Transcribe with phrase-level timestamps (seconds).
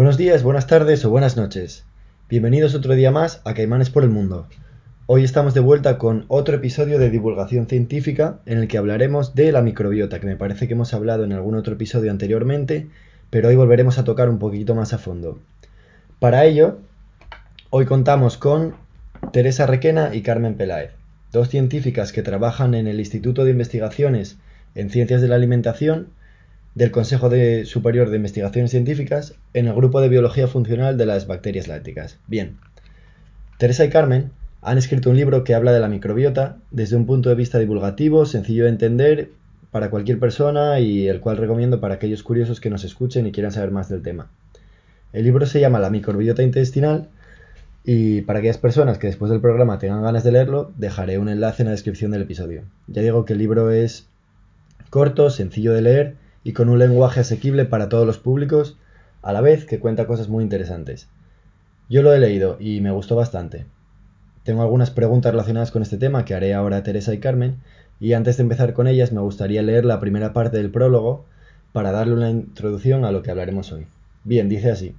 [0.00, 1.84] Buenos días, buenas tardes o buenas noches.
[2.30, 4.46] Bienvenidos otro día más a Caimanes por el Mundo.
[5.04, 9.52] Hoy estamos de vuelta con otro episodio de divulgación científica en el que hablaremos de
[9.52, 12.86] la microbiota, que me parece que hemos hablado en algún otro episodio anteriormente,
[13.28, 15.38] pero hoy volveremos a tocar un poquito más a fondo.
[16.18, 16.78] Para ello,
[17.68, 18.76] hoy contamos con
[19.34, 20.92] Teresa Requena y Carmen Peláez,
[21.30, 24.38] dos científicas que trabajan en el Instituto de Investigaciones
[24.74, 26.08] en Ciencias de la Alimentación
[26.74, 31.26] del Consejo de Superior de Investigaciones Científicas en el grupo de Biología Funcional de las
[31.26, 32.18] Bacterias Lácticas.
[32.26, 32.58] Bien,
[33.58, 34.30] Teresa y Carmen
[34.62, 38.24] han escrito un libro que habla de la microbiota desde un punto de vista divulgativo,
[38.26, 39.30] sencillo de entender
[39.70, 43.52] para cualquier persona y el cual recomiendo para aquellos curiosos que nos escuchen y quieran
[43.52, 44.30] saber más del tema.
[45.12, 47.08] El libro se llama La microbiota intestinal
[47.84, 51.62] y para aquellas personas que después del programa tengan ganas de leerlo, dejaré un enlace
[51.62, 52.62] en la descripción del episodio.
[52.86, 54.06] Ya digo que el libro es
[54.90, 58.76] corto, sencillo de leer y con un lenguaje asequible para todos los públicos,
[59.22, 61.08] a la vez que cuenta cosas muy interesantes.
[61.88, 63.66] Yo lo he leído y me gustó bastante.
[64.44, 67.56] Tengo algunas preguntas relacionadas con este tema que haré ahora a Teresa y Carmen,
[67.98, 71.26] y antes de empezar con ellas me gustaría leer la primera parte del prólogo
[71.72, 73.86] para darle una introducción a lo que hablaremos hoy.
[74.24, 74.94] Bien, dice así.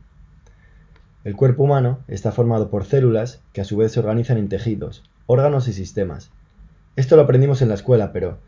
[1.23, 5.03] El cuerpo humano está formado por células que a su vez se organizan en tejidos,
[5.27, 6.31] órganos y sistemas.
[6.95, 8.39] Esto lo aprendimos en la escuela, pero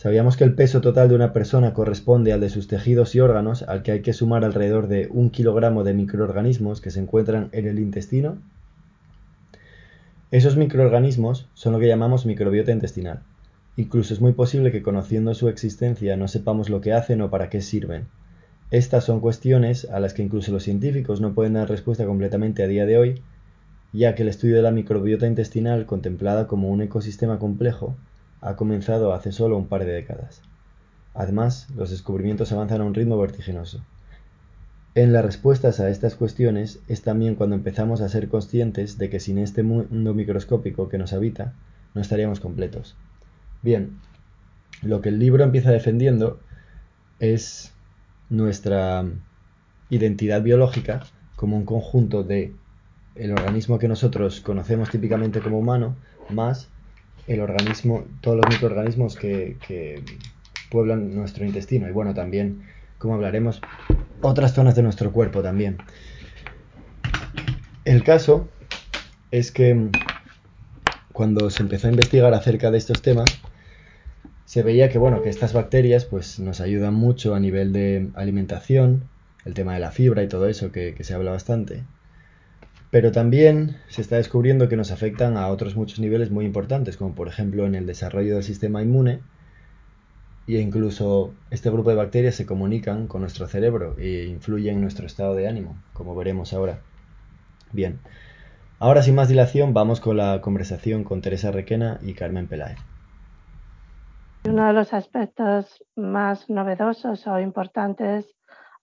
[0.00, 3.64] ¿Sabíamos que el peso total de una persona corresponde al de sus tejidos y órganos,
[3.64, 7.66] al que hay que sumar alrededor de un kilogramo de microorganismos que se encuentran en
[7.66, 8.38] el intestino?
[10.30, 13.20] Esos microorganismos son lo que llamamos microbiota intestinal.
[13.76, 17.50] Incluso es muy posible que conociendo su existencia no sepamos lo que hacen o para
[17.50, 18.06] qué sirven.
[18.70, 22.68] Estas son cuestiones a las que incluso los científicos no pueden dar respuesta completamente a
[22.68, 23.22] día de hoy,
[23.92, 27.98] ya que el estudio de la microbiota intestinal, contemplada como un ecosistema complejo,
[28.40, 30.42] ha comenzado hace solo un par de décadas.
[31.14, 33.82] Además, los descubrimientos avanzan a un ritmo vertiginoso.
[34.94, 39.20] En las respuestas a estas cuestiones es también cuando empezamos a ser conscientes de que
[39.20, 41.54] sin este mundo microscópico que nos habita,
[41.94, 42.96] no estaríamos completos.
[43.62, 43.98] Bien,
[44.82, 46.40] lo que el libro empieza defendiendo
[47.18, 47.72] es
[48.30, 49.04] nuestra
[49.90, 51.02] identidad biológica
[51.36, 52.54] como un conjunto de
[53.14, 55.96] el organismo que nosotros conocemos típicamente como humano,
[56.30, 56.68] más
[57.26, 60.02] el organismo, todos los microorganismos que,
[60.70, 62.62] pueblan nuestro intestino y bueno, también,
[62.98, 63.60] como hablaremos,
[64.20, 65.78] otras zonas de nuestro cuerpo también.
[67.84, 68.48] El caso
[69.32, 69.88] es que
[71.12, 73.26] cuando se empezó a investigar acerca de estos temas,
[74.44, 79.08] se veía que bueno, que estas bacterias pues nos ayudan mucho a nivel de alimentación,
[79.44, 81.82] el tema de la fibra y todo eso que se habla bastante,
[82.90, 87.14] pero también se está descubriendo que nos afectan a otros muchos niveles muy importantes, como
[87.14, 89.20] por ejemplo en el desarrollo del sistema inmune,
[90.48, 95.06] e incluso este grupo de bacterias se comunican con nuestro cerebro e influyen en nuestro
[95.06, 96.80] estado de ánimo, como veremos ahora.
[97.70, 98.00] Bien,
[98.80, 102.78] ahora sin más dilación vamos con la conversación con Teresa Requena y Carmen Peláez.
[104.44, 108.34] Uno de los aspectos más novedosos o importantes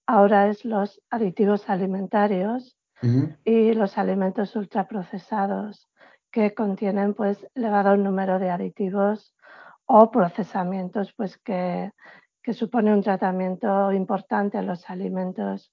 [0.05, 5.87] ahora es los aditivos alimentarios y los alimentos ultraprocesados
[6.31, 9.35] que contienen pues elevado número de aditivos
[9.85, 11.91] o procesamientos pues que,
[12.43, 15.71] que supone un tratamiento importante a los alimentos.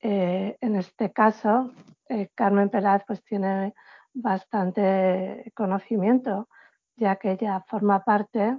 [0.00, 1.72] Eh, en este caso,
[2.08, 3.74] eh, Carmen Peláez pues tiene
[4.12, 6.48] bastante conocimiento,
[6.96, 8.58] ya que ella forma parte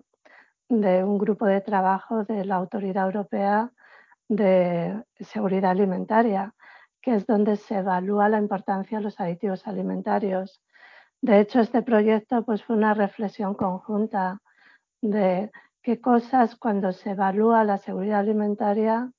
[0.69, 3.71] de un grupo de trabajo de la Autoridad Europea
[4.27, 6.53] de Seguridad Alimentaria,
[7.03, 10.63] que es donde se evalúa la importancia de los aditivos alimentarios.
[11.21, 14.39] De hecho, este proyecto pues, fue una reflexión conjunta
[15.01, 15.51] de
[15.81, 19.11] qué cosas cuando se evalúa la seguridad alimentaria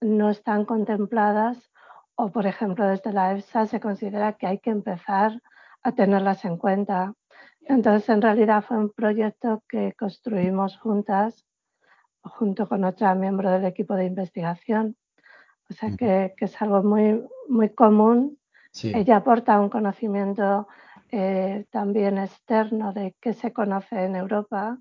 [0.00, 1.70] no están contempladas
[2.14, 5.42] o, por ejemplo, desde la EFSA se considera que hay que empezar
[5.82, 7.14] a tenerlas en cuenta.
[7.62, 11.44] Entonces, en realidad fue un proyecto que construimos juntas,
[12.22, 14.96] junto con otra miembro del equipo de investigación.
[15.70, 18.38] O sea que, es algo muy, muy común.
[18.82, 20.68] Ella aporta un conocimiento
[21.10, 24.78] eh, también externo de qué se conoce en Europa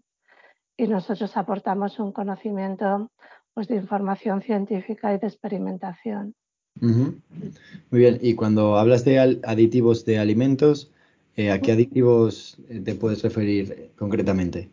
[0.77, 3.09] y nosotros aportamos un conocimiento
[3.53, 6.35] pues, de información científica y de experimentación.
[6.81, 10.91] Muy bien, y cuando hablas de aditivos de alimentos,
[11.37, 14.69] eh, ¿a qué aditivos eh, te puedes referir concretamente?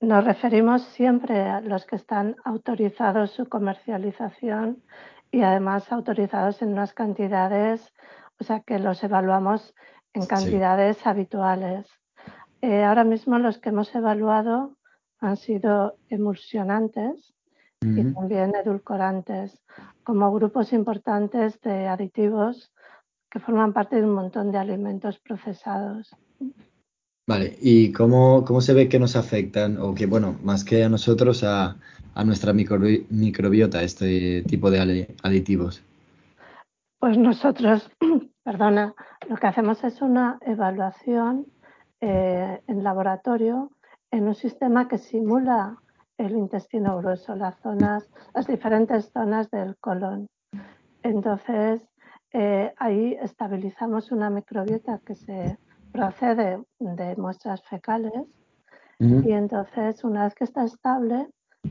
[0.00, 4.82] Nos referimos siempre a los que están autorizados su comercialización
[5.30, 7.92] y además autorizados en unas cantidades,
[8.40, 9.74] o sea que los evaluamos
[10.14, 11.86] en cantidades habituales.
[12.62, 14.78] Eh, ahora mismo los que hemos evaluado
[15.18, 17.34] han sido emulsionantes
[17.82, 19.62] y también edulcorantes,
[20.02, 22.72] como grupos importantes de aditivos
[23.30, 26.16] que forman parte de un montón de alimentos procesados.
[27.30, 30.88] Vale, ¿y cómo, cómo se ve que nos afectan, o que, bueno, más que a
[30.88, 31.76] nosotros, a,
[32.24, 35.80] nuestra microbiota este tipo de aditivos?
[36.98, 37.88] Pues nosotros,
[38.42, 38.96] perdona,
[39.28, 41.46] lo que hacemos es una evaluación
[42.00, 43.70] eh, en laboratorio
[44.10, 45.78] en un sistema que simula
[46.18, 50.26] el intestino grueso, las zonas, las diferentes zonas del colon.
[51.04, 51.80] Entonces,
[52.32, 55.58] eh, ahí estabilizamos una microbiota que se
[55.92, 58.12] procede de muestras fecales
[58.98, 61.26] y entonces una vez que está estable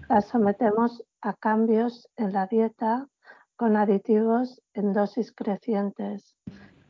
[0.10, 3.08] la sometemos a cambios en la dieta
[3.56, 6.36] con aditivos en dosis crecientes.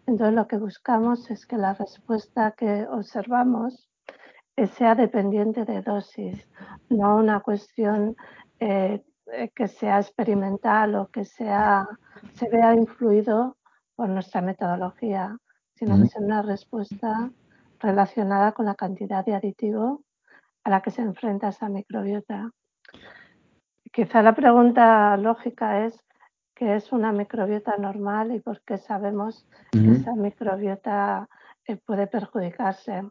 [0.05, 3.89] Entonces lo que buscamos es que la respuesta que observamos
[4.67, 6.47] sea dependiente de dosis,
[6.89, 8.15] no una cuestión
[8.59, 9.03] eh,
[9.55, 11.87] que sea experimental o que sea,
[12.33, 13.57] se vea influido
[13.95, 15.37] por nuestra metodología,
[15.79, 17.31] sino que sea una respuesta
[17.79, 20.03] relacionada con la cantidad de aditivo
[20.65, 22.51] a la que se enfrenta esa microbiota.
[23.91, 26.03] Quizá la pregunta lógica es
[26.53, 31.29] qué es una microbiota normal y por qué sabemos que esa microbiota
[31.65, 33.03] eh, puede perjudicarse.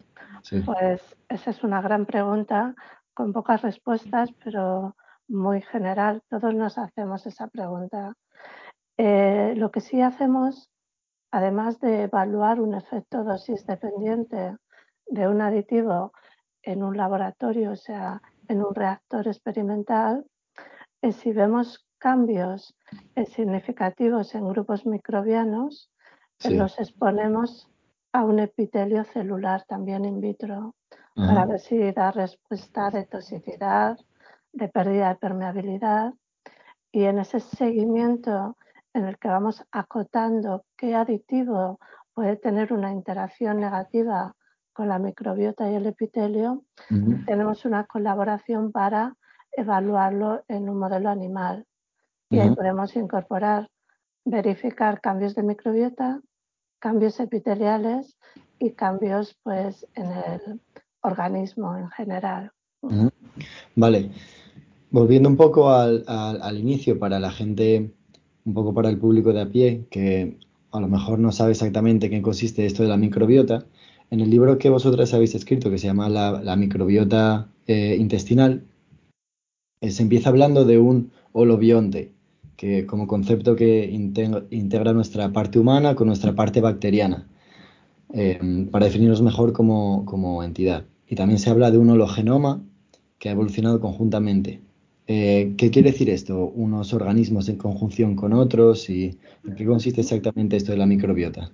[0.67, 2.75] Pues esa es una gran pregunta
[3.14, 4.94] con pocas respuestas, pero
[5.26, 6.23] muy general.
[6.29, 8.14] Todos nos hacemos esa pregunta.
[8.99, 10.71] Eh, lo que sí hacemos,
[11.31, 14.57] además de evaluar un efecto dosis dependiente
[15.07, 16.13] de un aditivo
[16.63, 20.27] en un laboratorio, o sea, en un reactor experimental,
[21.03, 22.75] es si vemos cambios
[23.27, 25.91] significativos en grupos microbianos,
[26.45, 27.69] los exponemos
[28.13, 30.75] a un epitelio celular también in vitro
[31.15, 33.99] para ver si da respuesta de toxicidad,
[34.53, 36.15] de pérdida de permeabilidad.
[36.93, 38.57] Y en ese seguimiento
[38.94, 41.79] en el que vamos acotando qué aditivo
[42.14, 44.35] puede tener una interacción negativa
[44.73, 46.64] con la microbiota y el epitelio,
[47.26, 49.17] tenemos una colaboración para
[49.50, 51.67] evaluarlo en un modelo animal.
[52.31, 53.69] Y ahí podemos incorporar,
[54.25, 56.20] verificar cambios de microbiota,
[56.79, 58.17] cambios epiteliales
[58.58, 60.61] y cambios pues, en el
[61.02, 62.52] organismo en general.
[63.75, 64.11] Vale.
[64.90, 67.94] Volviendo un poco al, al, inicio, para la gente,
[68.44, 70.37] un poco para el público de a pie, que
[70.70, 73.67] a lo mejor no sabe exactamente qué consiste esto de la microbiota,
[74.11, 78.64] en el libro que vosotras habéis escrito, que se llama La, microbiota eh, intestinal,
[79.81, 82.12] eh, se empieza hablando de un holobionte,
[82.56, 83.85] que como concepto que
[84.50, 87.29] integra, nuestra parte humana con nuestra parte bacteriana,
[88.12, 90.85] eh, para definirnos mejor como, entidad.
[91.06, 92.62] Y también se habla de un hologenoma
[93.19, 94.61] que ha evolucionado conjuntamente.
[95.11, 96.37] Eh, ¿Qué quiere decir esto?
[96.39, 101.50] Unos organismos en conjunción con otros y en qué consiste exactamente esto de la microbiota.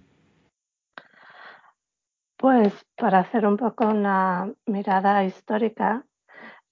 [2.36, 6.04] Pues para hacer un poco una mirada histórica,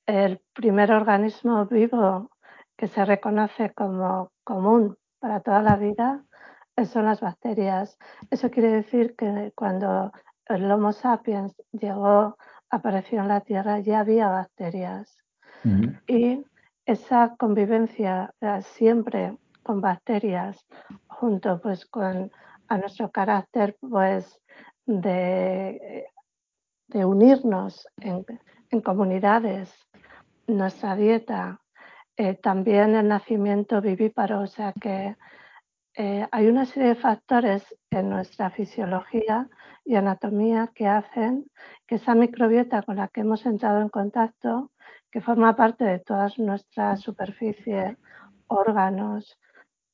[0.06, 2.32] el primer organismo vivo
[2.76, 6.24] que se reconoce como común para toda la vida
[6.84, 7.96] son las bacterias.
[8.28, 10.10] Eso quiere decir que cuando
[10.46, 12.36] el Homo sapiens llegó,
[12.70, 15.16] apareció en la Tierra, ya había bacterias.
[16.08, 16.44] Y
[16.92, 20.66] esa convivencia siempre con bacterias,
[21.06, 22.30] junto pues con
[22.68, 24.40] a nuestro carácter pues
[24.86, 26.06] de,
[26.88, 28.24] de unirnos en,
[28.70, 29.72] en comunidades,
[30.46, 31.60] nuestra dieta,
[32.16, 35.16] eh, también el nacimiento vivíparo, o sea que
[35.94, 39.48] eh, hay una serie de factores en nuestra fisiología
[39.84, 41.46] y anatomía que hacen
[41.86, 44.70] que esa microbiota con la que hemos entrado en contacto,
[45.12, 47.98] que forma parte de toda nuestra superficie,
[48.48, 49.38] órganos,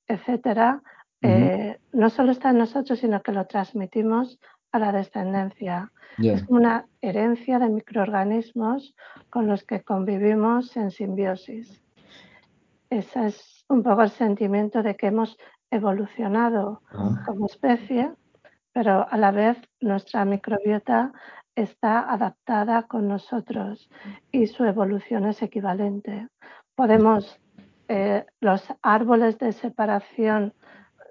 [0.06, 0.80] etcétera,
[1.20, 4.38] eh, no solo está en nosotros, sino que lo transmitimos
[4.70, 5.92] a la descendencia.
[6.18, 8.94] Es una herencia de microorganismos
[9.28, 11.82] con los que convivimos en simbiosis.
[12.88, 15.36] Ese es un poco el sentimiento de que hemos
[15.70, 17.22] evolucionado ah.
[17.26, 18.12] como especie,
[18.72, 21.12] pero a la vez nuestra microbiota
[21.62, 23.90] está adaptada con nosotros
[24.30, 26.28] y su evolución es equivalente.
[26.74, 27.40] podemos,
[27.88, 30.54] eh, los árboles de separación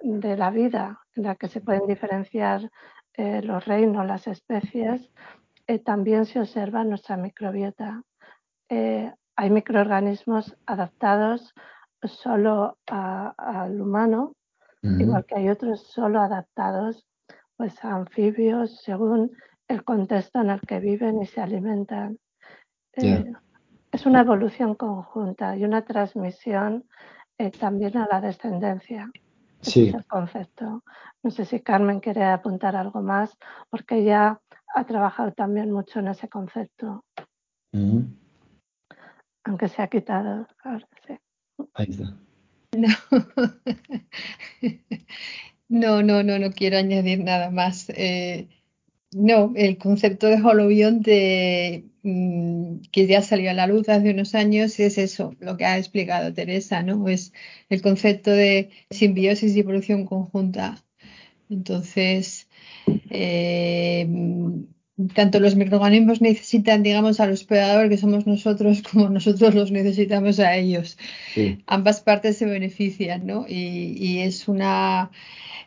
[0.02, 2.72] de la vida, en la que se pueden diferenciar
[3.14, 5.12] eh, los reinos, las especies,
[5.66, 8.04] eh, también se observa en nuestra microbiota.
[8.70, 11.54] hay microorganismos adaptados
[12.04, 14.34] solo al humano,
[14.82, 17.06] igual que hay otros solo adaptados
[17.58, 19.32] pues, a anfibios según
[19.68, 22.18] el contexto en el que viven y se alimentan.
[22.94, 26.86] es una evolución conjunta y una transmisión
[27.60, 29.10] también a la descendencia.
[29.62, 29.90] Sí.
[29.90, 30.84] es el concepto.
[31.24, 33.38] No sé si Carmen quiere apuntar algo más,
[33.70, 34.40] porque ella
[34.76, 37.04] ha trabajado también mucho en ese concepto.
[39.44, 40.48] Aunque se ha quitado.
[41.74, 42.14] Ahí está.
[45.70, 46.02] No.
[46.02, 47.90] no, no, no, quiero añadir nada más.
[47.90, 48.50] Eh,
[49.12, 54.80] no, el concepto de holobionte mm, que ya salió a la luz hace unos años
[54.80, 57.08] es eso, lo que ha explicado Teresa, ¿no?
[57.08, 57.34] Es
[57.70, 60.84] el concepto de simbiosis y evolución conjunta.
[61.50, 62.48] Entonces,
[63.10, 64.08] eh,
[65.14, 70.56] tanto los microorganismos necesitan, digamos, al hospedador que somos nosotros, como nosotros los necesitamos a
[70.56, 70.98] ellos.
[71.68, 73.46] Ambas partes se benefician, ¿no?
[73.48, 75.12] y es una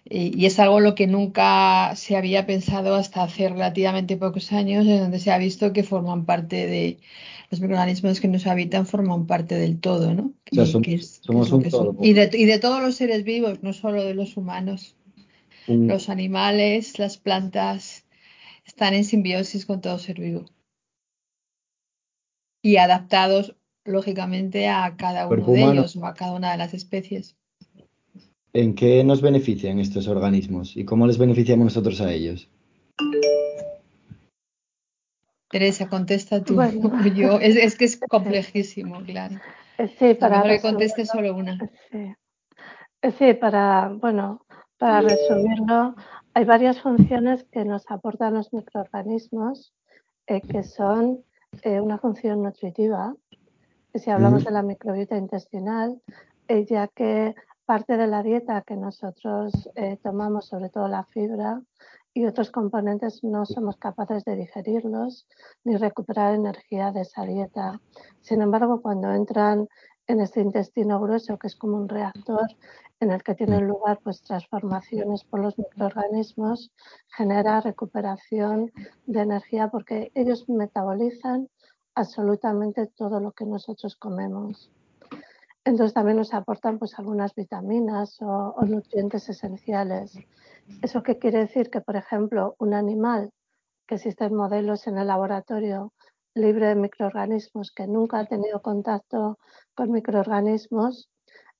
[0.08, 4.99] y, es algo lo que nunca se había pensado hasta hace relativamente pocos años, en
[4.99, 6.99] donde se ha visto que forman parte de
[7.50, 10.32] los microorganismos que nos habitan, forman parte del todo, ¿no?
[11.22, 11.96] somos un todo.
[12.00, 14.96] Y de, y de, todos los seres vivos, no solo de los humanos.
[15.66, 18.04] Los animales, las plantas,
[18.80, 20.46] están en simbiosis con todo ser vivo.
[22.62, 27.37] Y adaptados, lógicamente, a cada uno de ellos o a cada una de las especies.
[28.54, 32.49] ¿En qué nos benefician estos organismos y cómo les beneficiamos nosotros a ellos?
[35.50, 36.56] Teresa, contesta tú.
[37.14, 39.37] Yo, es, que es complejísimo, claro.
[39.99, 41.58] Sí, para que conteste solo una.
[41.90, 43.34] Sí.
[43.34, 44.46] para, bueno,
[44.78, 45.96] para resumirlo,
[46.34, 49.75] hay varias funciones que nos aportan los microorganismos,
[50.26, 51.25] eh, que son
[51.62, 53.14] eh, una función nutritiva,
[53.94, 56.00] si hablamos de la microbiota intestinal,
[56.49, 57.34] eh, ya que
[57.64, 61.60] parte de la dieta que nosotros eh, tomamos, sobre todo la fibra
[62.14, 65.26] y otros componentes, no somos capaces de digerirlos
[65.64, 67.80] ni recuperar energía de esa dieta.
[68.20, 69.68] Sin embargo, cuando entran
[70.11, 72.49] en este intestino grueso, que es como un reactor
[72.99, 76.73] en el que tienen lugar pues, transformaciones por los microorganismos,
[77.17, 78.73] genera recuperación
[79.07, 81.49] de energía porque ellos metabolizan
[81.95, 84.73] absolutamente todo lo que nosotros comemos.
[85.64, 90.19] Entonces también nos aportan pues algunas vitaminas o, nutrientes esenciales.
[90.83, 91.71] ¿Eso qué quiere decir?
[91.71, 93.31] Que, por ejemplo, un animal
[93.87, 95.93] que existen modelos en el laboratorio
[96.34, 99.38] libre de microorganismos que nunca ha tenido contacto
[99.75, 101.10] con microorganismos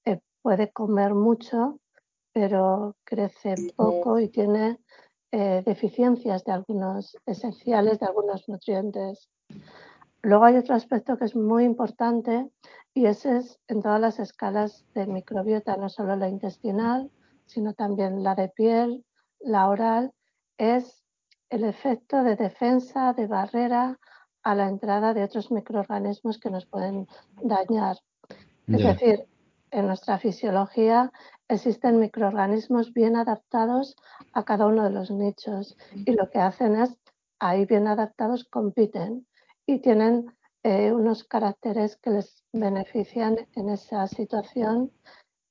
[0.05, 1.81] eh, puede comer mucho,
[2.33, 4.79] pero crece poco y tiene
[5.33, 9.29] eh, deficiencias de algunos esenciales, de algunos nutrientes.
[10.23, 12.51] Luego hay otro aspecto que es muy importante
[12.95, 17.11] y ese es en todas las escalas de microbiota, no solo la intestinal,
[17.47, 19.05] sino también la de piel,
[19.41, 20.13] la oral,
[20.59, 21.03] es
[21.49, 23.99] el efecto de defensa, de barrera
[24.43, 27.07] a la entrada de otros microorganismos que nos pueden
[27.43, 27.97] dañar.
[28.67, 29.27] Es decir,
[29.71, 31.13] en nuestra fisiología
[31.49, 33.97] existen microorganismos bien adaptados
[34.33, 36.97] a cada uno de los nichos y lo que hacen es,
[37.39, 39.27] ahí bien adaptados, compiten
[39.67, 40.27] y tienen
[40.63, 44.93] eh, unos caracteres que les benefician en esa situación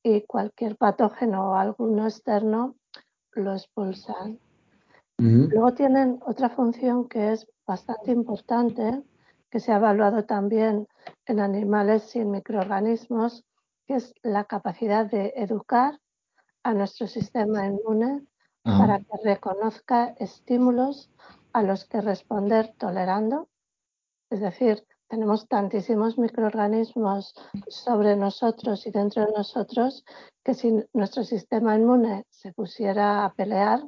[0.03, 2.75] y cualquier patógeno o alguno externo
[3.31, 4.39] lo expulsan.
[5.17, 9.03] Luego tienen otra función que es bastante importante,
[9.49, 10.87] que se ha evaluado también
[11.25, 13.45] en animales sin microorganismos,
[13.85, 15.99] que es la capacidad de educar
[16.63, 18.27] a nuestro sistema inmune
[18.65, 18.77] ah.
[18.79, 21.09] para que reconozca estímulos
[21.53, 23.47] a los que responder tolerando
[24.29, 27.33] es decir, tenemos tantísimos microorganismos
[27.67, 30.05] sobre nosotros y dentro de nosotros
[30.43, 33.81] que si nuestro sistema inmune se pusiera a pelear,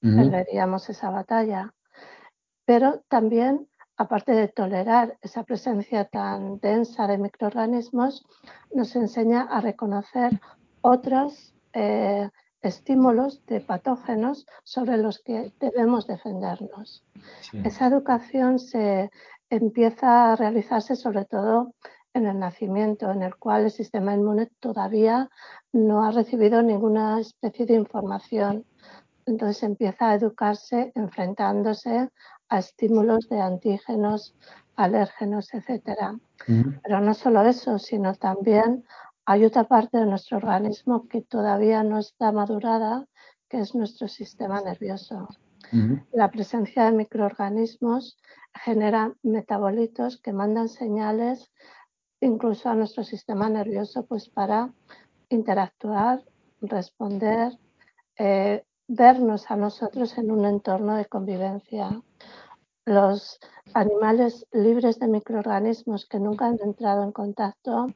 [0.00, 1.74] perderíamos esa batalla.
[2.68, 8.26] Pero también, aparte de tolerar esa presencia tan densa de microorganismos,
[8.74, 10.38] nos enseña a reconocer
[10.82, 12.28] otros eh,
[12.60, 17.06] estímulos de patógenos sobre los que debemos defendernos.
[17.64, 19.10] Esa educación se
[19.48, 21.72] empieza a realizarse sobre todo
[22.12, 25.30] en el nacimiento, en el cual el sistema inmune todavía
[25.72, 28.66] no ha recibido ninguna especie de información.
[29.28, 32.08] Entonces empieza a educarse enfrentándose
[32.48, 34.34] a estímulos de antígenos
[34.74, 36.18] alérgenos, etcétera.
[36.46, 38.84] Pero no solo eso, sino también
[39.26, 43.06] hay otra parte de nuestro organismo que todavía no está madurada,
[43.50, 45.28] que es nuestro sistema nervioso.
[46.12, 48.16] La presencia de microorganismos
[48.54, 51.50] genera metabolitos que mandan señales
[52.20, 54.72] incluso a nuestro sistema nervioso pues para
[55.28, 56.24] interactuar,
[56.62, 57.52] responder,
[58.16, 62.02] eh, vernos a nosotros en un entorno de convivencia.
[62.86, 63.38] Los
[63.74, 67.86] animales libres de microorganismos que nunca han entrado en contacto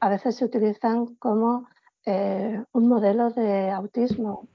[0.00, 1.66] a veces se utilizan como
[2.04, 4.48] eh, un modelo de autismo.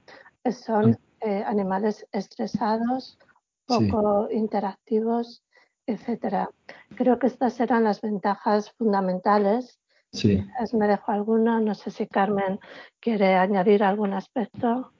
[0.50, 3.18] Son eh, animales estresados,
[3.66, 5.42] poco interactivos,
[5.86, 6.50] etcétera.
[6.96, 9.80] Creo que estas eran las ventajas fundamentales.
[10.12, 10.46] Sí.
[10.72, 12.60] Me dejo alguna, no sé si Carmen
[13.00, 14.93] quiere añadir algún aspecto.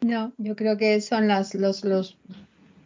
[0.00, 2.18] No, yo creo que son las, los, los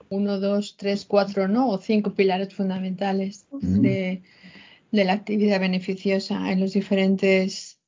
[0.08, 1.68] uno, dos, tres, cuatro, ¿no?
[1.68, 4.22] O cinco pilares fundamentales de,
[4.90, 7.78] de la actividad beneficiosa en los diferentes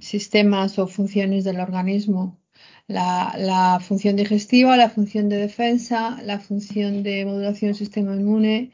[0.00, 2.38] sistemas o funciones del organismo.
[2.86, 8.72] La, la, función digestiva, la función de defensa, la función de modulación del sistema inmune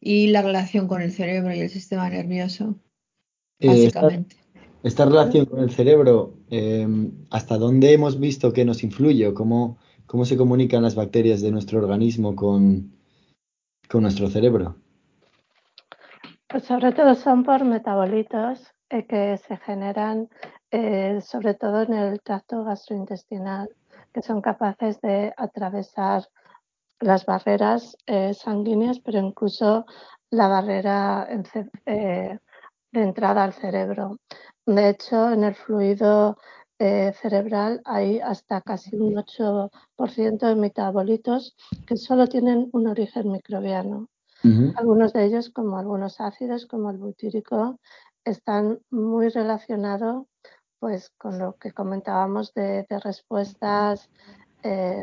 [0.00, 2.76] y la relación con el cerebro y el sistema nervioso,
[3.58, 4.36] eh, básicamente.
[4.82, 9.34] Esta relación con el cerebro, em, ¿hasta dónde hemos visto que nos influye?
[9.34, 12.92] ¿Cómo, cómo se comunican las bacterias de nuestro organismo con,
[13.88, 14.76] con nuestro cerebro?
[16.48, 20.28] Pues sobre todo son por metabolitos eh, que se generan
[20.70, 23.68] eh, sobre todo en el tracto gastrointestinal,
[24.12, 26.28] que son capaces de atravesar
[27.00, 29.86] las barreras eh, sanguíneas, pero incluso
[30.30, 31.26] la barrera
[32.92, 34.18] de entrada al cerebro.
[34.66, 36.36] De hecho, en el fluido
[36.78, 44.08] eh, cerebral hay hasta casi un 8% de metabolitos que solo tienen un origen microbiano.
[44.76, 47.80] Algunos de ellos, como algunos ácidos, como el butírico,
[48.24, 50.26] están muy relacionados
[50.78, 54.08] pues, con lo que comentábamos de, respuestas
[54.62, 55.02] eh,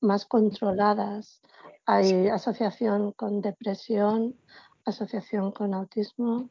[0.00, 1.42] más controladas.
[1.84, 4.34] Hay asociación con depresión,
[4.86, 6.48] asociación con autismo,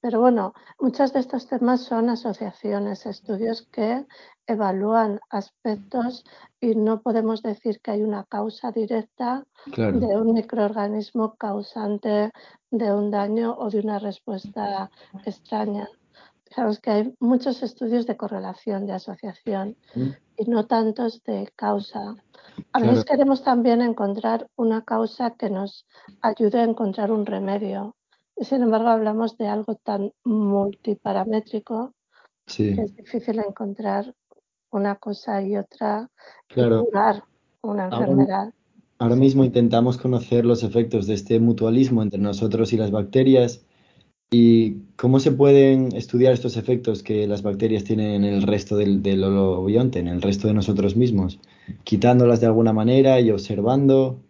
[0.00, 4.06] pero bueno, muchos de estos temas son asociaciones, estudios que
[4.46, 6.24] evalúan aspectos
[6.60, 12.30] y no podemos decir que hay una causa directa de un microorganismo causante
[12.70, 14.90] de un daño o de una respuesta
[15.24, 15.88] extraña.
[16.44, 20.08] Fijaros que hay muchos estudios de correlación, de asociación mm.
[20.38, 22.14] y no tantos de causa.
[22.72, 25.86] A veces queremos también encontrar una causa que nos
[26.22, 27.97] ayude a encontrar un remedio
[28.40, 31.94] sin embargo, hablamos de algo tan multiparamétrico
[32.46, 34.14] que es difícil encontrar
[34.70, 36.10] una cosa y otra
[36.46, 36.84] claro.
[36.84, 37.24] curar
[37.62, 38.52] una enfermedad.
[38.98, 43.64] Ahora, mismo intentamos conocer los efectos de este mutualismo entre nosotros y las bacterias
[44.30, 49.02] y cómo se pueden estudiar estos efectos que las bacterias tienen en el resto del,
[49.02, 51.40] del holobionte, en el resto de nosotros mismos,
[51.84, 54.20] quitándolas de alguna manera y observando.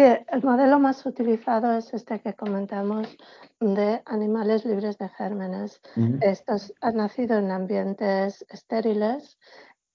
[0.00, 3.18] Sí, el modelo más utilizado es este que comentamos
[3.60, 5.82] de animales libres de gérmenes.
[6.22, 9.38] Estos han nacido en ambientes estériles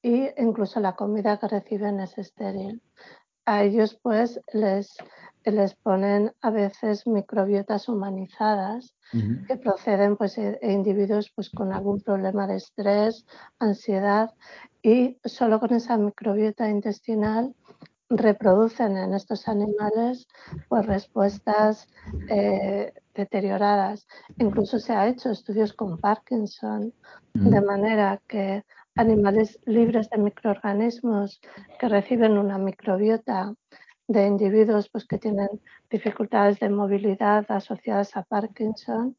[0.04, 2.84] e incluso la comida que reciben es estéril.
[3.48, 4.96] A ellos pues les,
[5.44, 8.94] les ponen a veces microbiotas humanizadas
[9.48, 13.26] que proceden pues de individuos pues con algún problema de estrés,
[13.58, 14.36] ansiedad
[14.84, 17.56] y solo con esa microbiota intestinal
[18.10, 20.28] reproducen en estos animales
[20.70, 21.88] pues, respuestas
[22.30, 24.08] eh, deterioradas.
[24.38, 26.94] Incluso se ha hecho estudios con Parkinson,
[27.34, 28.64] de manera que
[28.96, 31.42] animales libres de microorganismos
[31.80, 33.54] que reciben una microbiota
[34.08, 35.50] de individuos pues, que tienen
[35.90, 39.18] dificultades de movilidad asociadas a Parkinson,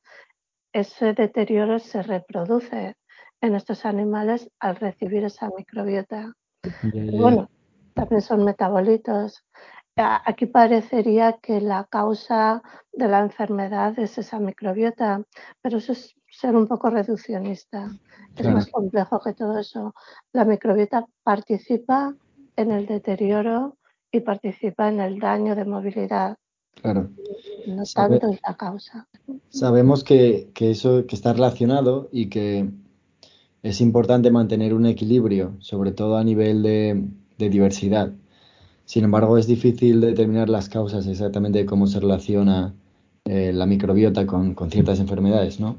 [0.73, 2.97] ese deterioro se reproduce
[3.41, 6.33] en estos animales al recibir esa microbiota.
[6.93, 7.49] Bueno,
[7.97, 9.43] también son metabolitos.
[9.97, 15.23] Aquí parecería que la causa de la enfermedad es esa microbiota,
[15.63, 17.91] pero eso es ser un poco reduccionista.
[18.37, 19.95] Es más complejo que todo eso.
[20.35, 22.15] La microbiota participa
[22.57, 23.79] en el deterioro
[24.13, 26.37] y participa en el daño de movilidad.
[26.75, 27.09] Claro.
[27.67, 29.09] No tanto es la causa.
[29.49, 32.71] Sabemos que, que, eso que está relacionado y que
[33.63, 38.13] es importante mantener un equilibrio, sobre todo a nivel de, de diversidad.
[38.85, 42.75] Sin embargo, es difícil determinar las causas exactamente de cómo se relaciona
[43.25, 45.79] eh, la microbiota con, ciertas enfermedades, ¿no?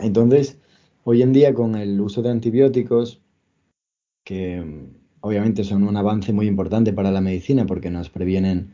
[0.00, 0.58] Entonces,
[1.04, 3.20] hoy en día con el uso de antibióticos,
[4.24, 8.72] que obviamente son un avance muy importante para la medicina porque nos previenen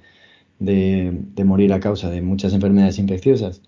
[0.59, 3.61] de, morir a causa de muchas enfermedades infecciosas.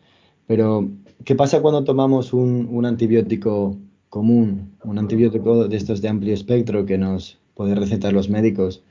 [0.47, 0.91] Pero,
[1.27, 3.77] ¿qué pasa cuando tomamos un, antibiótico
[4.09, 8.83] común, un antibiótico de estos de amplio espectro que nos pueden recetar los médicos?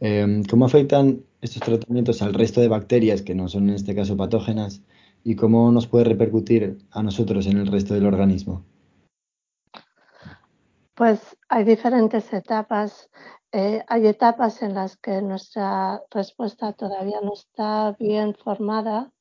[0.00, 4.16] Em, ¿Cómo afectan estos tratamientos al resto de bacterias que no son en este caso
[4.16, 4.82] patógenas
[5.24, 8.62] y cómo nos puede repercutir a nosotros en el resto del organismo?
[10.94, 13.10] Pues hay diferentes etapas.
[13.52, 19.12] Eh, hay etapas en las que nuestra respuesta todavía no está bien formada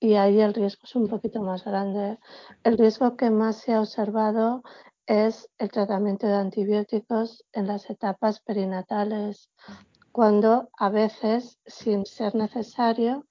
[0.00, 2.18] y ahí el riesgo es un poquito más grande.
[2.64, 4.62] El riesgo que más se ha observado
[5.06, 9.50] es el tratamiento de antibióticos en las etapas perinatales,
[10.12, 13.26] cuando a veces, sin ser necesario,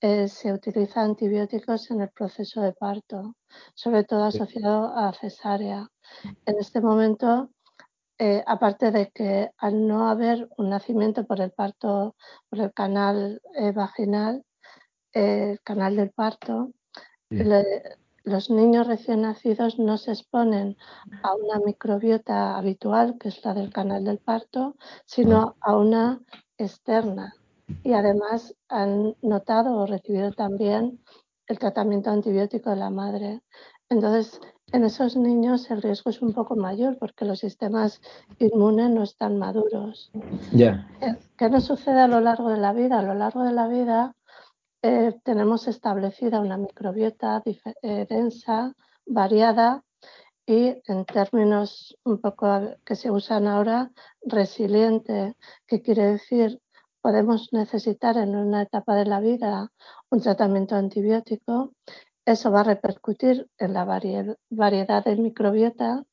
[0.00, 3.36] eh, se utiliza antibióticos en el proceso de parto,
[3.74, 5.88] sobre todo asociado a cesárea.
[6.44, 7.50] En este momento,
[8.18, 12.16] eh, aparte de que al no haber un nacimiento por el parto,
[12.50, 14.44] por el canal eh, vaginal,
[15.12, 16.72] el canal del parto,
[18.24, 20.76] los niños recién nacidos no se exponen
[21.22, 26.20] a una microbiota habitual, que es la del canal del parto, sino a una
[26.56, 27.34] externa.
[27.82, 31.00] Y además han notado o recibido también
[31.46, 33.42] el tratamiento antibiótico de la madre.
[33.90, 34.40] Entonces,
[34.72, 38.00] en esos niños el riesgo es un poco mayor porque los sistemas
[38.38, 40.10] inmunes no están maduros.
[41.36, 42.98] ¿Qué nos sucede a lo largo de la vida?
[42.98, 44.16] A lo largo de la vida
[44.86, 47.42] eh, tenemos establecida una microbiota
[47.80, 48.74] eh, densa,
[49.06, 49.82] variada
[50.44, 56.60] y en términos un poco que se usan ahora, resiliente, que quiere decir
[57.00, 59.72] podemos necesitar en una etapa de la vida
[60.10, 61.72] un tratamiento antibiótico,
[62.26, 66.04] eso va a repercutir en la variedad de microbiota,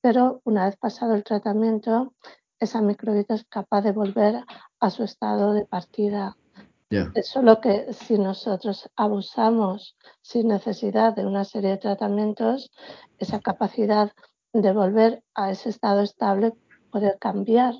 [0.00, 2.14] pero una vez pasado el tratamiento,
[2.58, 4.44] esa microbiota es capaz de volver
[4.80, 6.36] a su estado de partida
[6.90, 12.70] es solo que si nosotros abusamos sin necesidad de una serie de tratamientos,
[13.18, 14.12] esa capacidad
[14.52, 16.54] de volver a ese estado estable
[16.90, 17.74] puede cambiar.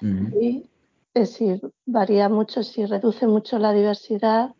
[0.00, 0.70] Y
[1.14, 4.54] eh, si varía mucho, si reduce mucho la diversidad,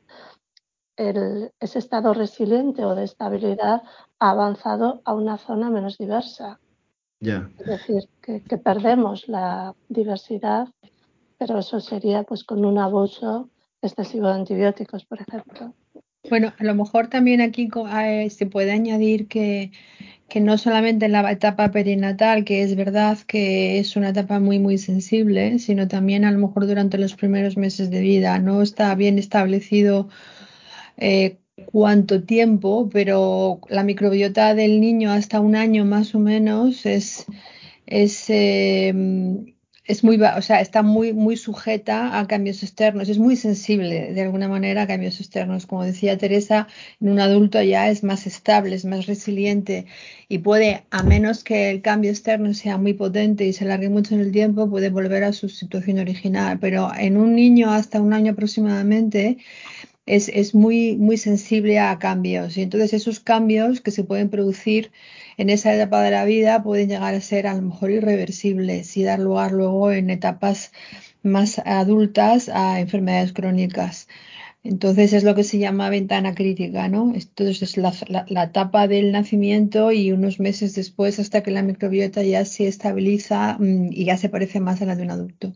[0.96, 3.82] ese estado resiliente o de estabilidad
[4.18, 6.60] ha avanzado a una zona menos diversa.
[7.20, 10.68] Es decir, que, que, perdemos la diversidad,
[11.38, 13.48] pero eso sería pues con un abuso
[13.82, 15.74] excesivo de antibióticos, por ejemplo.
[16.30, 19.72] Bueno, a lo mejor también aquí eh, se puede añadir que,
[20.28, 24.60] que, no solamente en la etapa perinatal, que es verdad que es una etapa muy,
[24.60, 28.38] muy sensible, sino también a lo mejor durante los primeros meses de vida.
[28.38, 30.08] No está bien establecido
[30.96, 31.38] eh,
[31.72, 37.26] cuánto tiempo, pero la microbiota del niño hasta un año más o menos es,
[37.86, 38.94] es eh,
[39.84, 44.22] es muy, o sea, está muy, muy sujeta a cambios externos, es muy sensible de
[44.22, 45.66] alguna manera a cambios externos.
[45.66, 46.68] Como decía Teresa,
[47.00, 49.86] en un adulto ya es más estable, es más resiliente
[50.28, 54.14] y puede, a menos que el cambio externo sea muy potente y se alargue mucho
[54.14, 56.58] en el tiempo, puede volver a su situación original.
[56.60, 59.38] Pero en un niño hasta un año aproximadamente,
[60.06, 62.56] es, es, muy, muy sensible a cambios.
[62.56, 64.90] Y entonces esos cambios que se pueden producir
[65.36, 69.02] en esa etapa de la vida pueden llegar a ser a lo mejor irreversibles y
[69.02, 70.72] dar lugar luego en etapas
[71.22, 74.08] más adultas a enfermedades crónicas.
[74.64, 77.12] Entonces es lo que se llama ventana crítica, ¿no?
[77.14, 77.92] Entonces es la,
[78.44, 83.88] etapa del nacimiento y unos meses después hasta que la microbiota ya se estabiliza mm,
[83.90, 85.52] y ya se parece más a la de un adulto.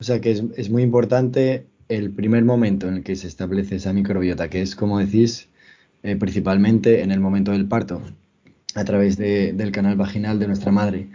[0.00, 3.76] O sea que es, es muy importante el primer momento en el que se establece
[3.76, 5.48] esa microbiota, que es, como decís,
[6.02, 8.02] eh, principalmente en el momento del parto,
[8.74, 11.08] a través del canal vaginal de nuestra madre.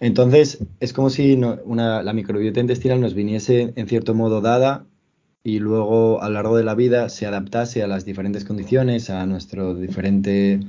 [0.00, 4.86] Entonces, es como si la microbiota intestinal nos viniese en cierto modo dada
[5.44, 9.26] y luego a lo largo de la vida se adaptase a las diferentes condiciones, a
[9.26, 10.60] nuestro diferente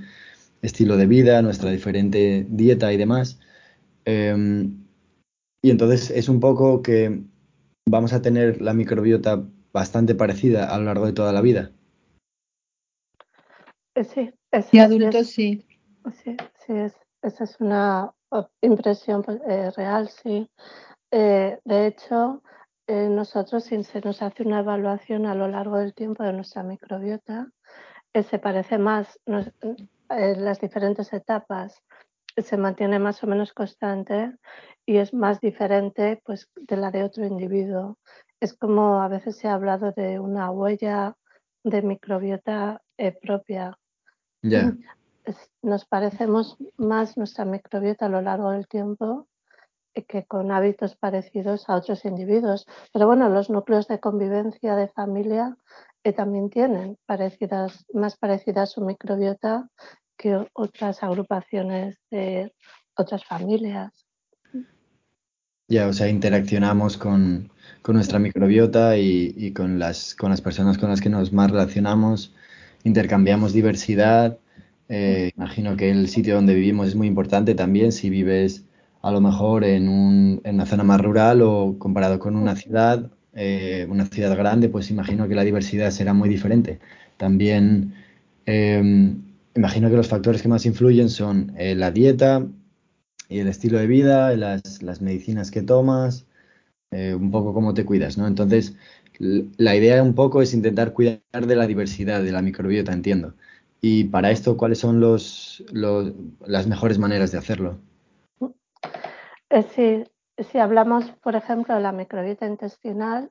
[0.62, 3.40] estilo de vida, a nuestra diferente dieta y demás.
[4.06, 4.84] Em,
[5.62, 7.24] y entonces es un poco que
[7.86, 11.72] vamos a tener la microbiota bastante parecida a lo largo de toda la vida.
[13.96, 14.32] Eh, sí,
[14.72, 15.66] y adultos sí.
[16.12, 16.36] Sí,
[16.66, 16.74] sí,
[17.22, 18.12] esa es una
[18.62, 20.50] impresión pues, eh, real, sí.
[21.12, 22.42] Eh, de hecho,
[22.88, 27.48] nosotros, si se nos hace una evaluación a lo largo del tiempo de nuestra microbiota,
[28.14, 31.82] se parece más en las diferentes etapas
[32.42, 34.36] se mantiene más o menos constante
[34.86, 38.00] y es más diferente pues, de la de otro individuo.
[38.40, 41.16] Es como a veces se ha hablado de una huella
[41.64, 43.78] de microbiota eh, propia.
[45.62, 49.28] nos parecemos más nuestra microbiota a lo largo del tiempo
[50.08, 52.66] que con hábitos parecidos a otros individuos.
[52.92, 55.56] Pero bueno, los núcleos de convivencia de familia
[56.04, 59.70] eh, también tienen parecidas, más parecidas su microbiota
[60.18, 62.54] que otras agrupaciones de
[62.96, 64.06] otras familias.
[65.68, 67.52] Ya, o sea, interaccionamos con,
[67.88, 72.34] nuestra microbiota y, con, las, con las personas con las que nos más relacionamos,
[72.84, 74.38] intercambiamos diversidad.
[74.96, 78.66] Eh, imagino que el sitio donde vivimos es muy importante también, si vives
[79.02, 83.10] a lo mejor en, un, en una zona más rural o comparado con una ciudad,
[83.34, 86.80] eh, una ciudad grande, pues imagino que la diversidad será muy diferente.
[87.18, 87.96] También
[88.46, 89.24] em,
[89.56, 92.46] imagino que los factores que más influyen son eh, la dieta
[93.30, 96.26] y el estilo de vida, las, las medicinas que tomas,
[96.92, 98.28] eh, un poco cómo te cuidas, ¿no?
[98.28, 98.76] Entonces,
[99.20, 103.36] la idea un poco es intentar cuidar de la diversidad de la microbiota, entiendo.
[103.86, 107.80] Y para esto, ¿cuáles son los, los las mejores maneras de hacerlo?
[109.76, 110.06] Sí,
[110.38, 113.30] si hablamos, por ejemplo, de la microbiota intestinal,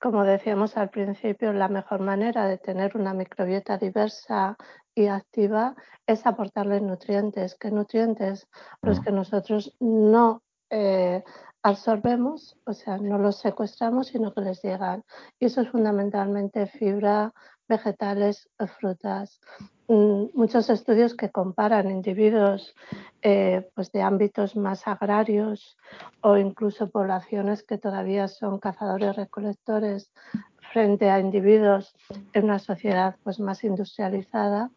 [0.00, 4.56] como decíamos al principio, la mejor manera de tener una microbiota diversa
[4.96, 5.76] y activa
[6.08, 7.54] es aportarle nutrientes.
[7.54, 8.48] ¿Qué nutrientes?
[8.82, 11.22] Los que nosotros no eh,
[11.62, 15.04] absorbemos, o sea, no los secuestramos, sino que les llegan.
[15.38, 17.32] Y eso es fundamentalmente fibra,
[17.68, 18.48] vegetales,
[18.78, 19.40] frutas.
[19.88, 22.74] Mm, muchos estudios que comparan individuos
[23.22, 25.76] eh, pues de ámbitos más agrarios
[26.22, 30.10] o incluso poblaciones que todavía son cazadores recolectores
[30.72, 31.94] frente a individuos
[32.32, 34.70] en una sociedad pues más industrializada,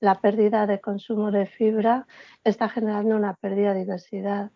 [0.00, 2.06] la pérdida de consumo de fibra
[2.42, 4.50] está generando una pérdida de diversidad.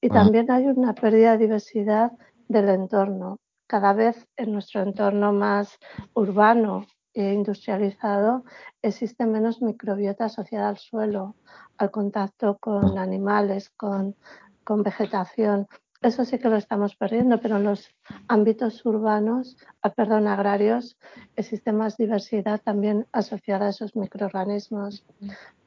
[0.00, 2.12] Y también hay una pérdida de diversidad
[2.48, 3.38] del entorno.
[3.66, 5.78] Cada vez en nuestro entorno más
[6.14, 8.44] urbano industrializado
[8.80, 11.36] existe menos microbiota asociada al suelo,
[11.78, 14.16] al contacto con animales, con,
[14.64, 15.68] con vegetación.
[16.00, 17.88] Eso sí que lo estamos perdiendo, pero en los
[18.26, 20.96] ámbitos urbanos, ah, perdón, agrarios,
[21.36, 25.04] existe más diversidad también asociada a esos microorganismos.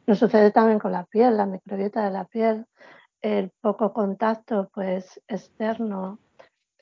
[0.08, 2.66] Nos sucede también con la piel, la microbiota de la piel,
[3.22, 6.20] el poco contacto pues externo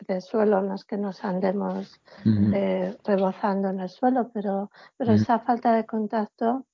[0.07, 5.39] de suelo en los que nos andemos eh, rebozando en el suelo, pero, pero esa
[5.39, 6.65] falta de contacto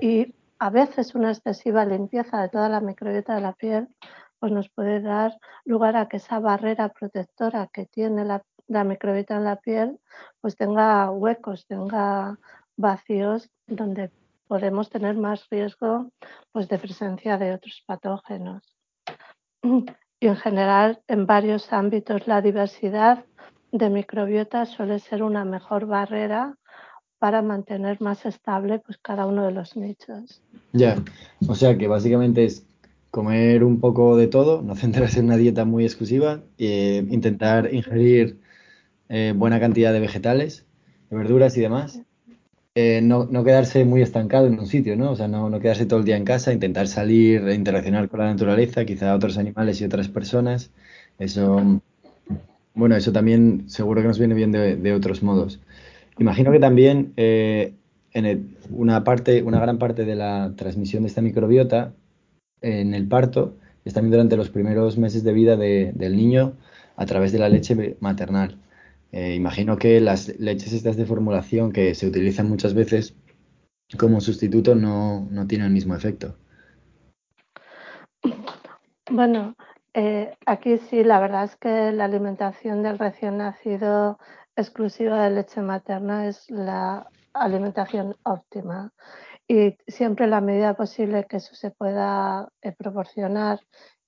[0.00, 3.88] y a veces una excesiva limpieza de toda la microbiota de la piel
[4.38, 9.36] pues nos puede dar lugar a que esa barrera protectora que tiene la, la microbiota
[9.36, 10.00] en la piel
[10.40, 12.38] pues tenga huecos, tenga
[12.76, 14.10] vacíos donde
[14.46, 16.10] podemos tener más riesgo
[16.52, 18.76] pues de presencia de otros patógenos
[20.24, 23.26] y en general en varios ámbitos la diversidad
[23.72, 26.56] de microbiota suele ser una mejor barrera
[27.18, 30.40] para mantener más estable pues cada uno de los nichos.
[30.72, 30.96] Ya,
[31.46, 32.66] o sea que básicamente es
[33.10, 38.40] comer un poco de todo, no centrarse en una dieta muy exclusiva, e intentar ingerir
[39.10, 40.64] eh, buena cantidad de vegetales,
[41.10, 42.00] de verduras y demás,
[42.74, 45.12] eh, no, no, quedarse muy estancado en un sitio, ¿no?
[45.12, 48.26] O sea, no, no, quedarse todo el día en casa, intentar salir, interaccionar con la
[48.26, 50.72] naturaleza, quizá otros animales y otras personas.
[51.18, 51.80] Eso,
[52.74, 55.60] bueno, eso también seguro que nos viene bien de, otros modos.
[56.18, 57.74] Imagino que también eh,
[58.12, 61.92] en una parte, una gran parte de la transmisión de esta microbiota
[62.60, 66.54] en el parto es también durante los primeros meses de vida del niño
[66.96, 68.58] a través de la leche maternal.
[69.16, 73.14] Eh, imagino que las leches estas de formulación que se utilizan muchas veces
[73.96, 76.36] como sustituto no, no tienen el mismo efecto.
[79.08, 79.54] Bueno,
[79.92, 84.18] eh, aquí sí, la verdad es que la alimentación del recién nacido
[84.56, 88.92] exclusiva de leche materna es la alimentación óptima
[89.46, 93.60] y siempre en la medida posible que eso se pueda eh, proporcionar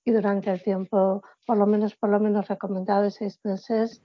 [0.03, 4.01] y durante el tiempo, por lo menos, por lo menos recomendado de seis meses,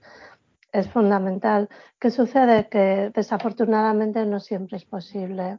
[0.72, 1.68] es fundamental.
[2.00, 2.68] ¿Qué sucede?
[2.68, 5.58] Que desafortunadamente no siempre es posible.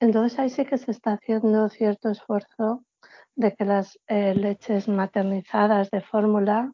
[0.00, 2.84] Entonces ahí sí que se está haciendo cierto esfuerzo
[3.36, 6.72] de que las eh, leches maternizadas de fórmula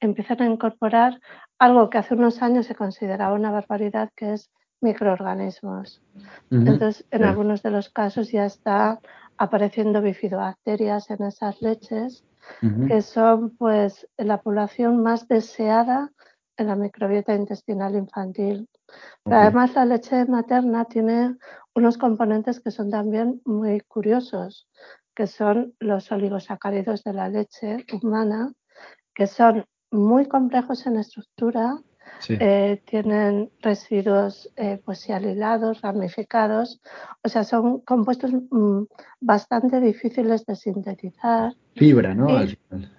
[0.00, 1.20] empiecen a incorporar
[1.58, 6.02] algo que hace unos años se consideraba una barbaridad, que es microorganismos.
[6.50, 9.00] Entonces, en algunos de los casos ya está
[9.38, 12.24] apareciendo bifidobacterias en esas leches,
[12.86, 16.12] que son pues la población más deseada
[16.56, 18.68] en la microbiota intestinal infantil.
[19.24, 21.36] además la leche materna tiene
[21.74, 24.68] unos componentes que son también muy curiosos,
[25.14, 28.52] que son los oligosacáridos de la leche humana,
[29.14, 31.78] que son muy complejos en estructura,
[32.28, 35.06] eh, tienen residuos eh, pues,
[35.82, 36.80] ramificados,
[37.22, 38.84] o sea, son compuestos mm,
[39.20, 41.52] bastante difíciles de sintetizar.
[41.74, 42.28] Fibra, ¿no?
[42.28, 42.95] Al final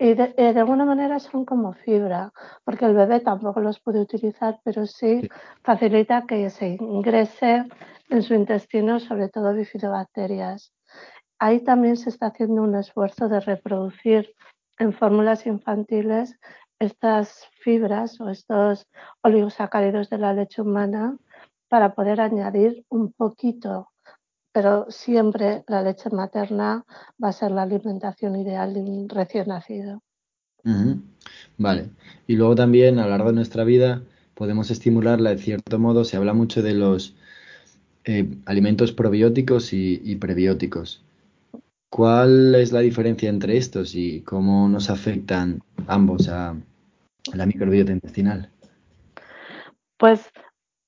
[0.00, 2.32] Y de, alguna manera son como fibra,
[2.64, 5.28] porque el bebé tampoco los puede utilizar, pero sí,
[5.64, 7.64] facilita que se ingrese
[8.08, 10.72] en su intestino, sobre todo bifidobacterias.
[11.40, 14.34] Ahí también se está haciendo un esfuerzo de reproducir
[14.78, 16.38] en fórmulas infantiles
[16.78, 18.86] estas fibras o estos
[19.22, 21.16] oligosacáridos de la leche humana
[21.68, 23.88] para poder añadir un poquito
[24.52, 26.84] pero siempre la leche materna
[27.22, 30.02] va a ser la alimentación ideal de un recién nacido.
[31.56, 31.90] Vale.
[32.26, 34.02] Y luego también a lo largo de nuestra vida
[34.34, 36.04] podemos estimularla de cierto modo.
[36.04, 37.14] Se habla mucho de los
[38.04, 41.02] eh, alimentos probióticos y, prebióticos.
[41.90, 46.54] ¿Cuál es la diferencia entre estos y cómo nos afectan ambos a
[47.32, 48.50] la microbiota intestinal?
[49.96, 50.20] Pues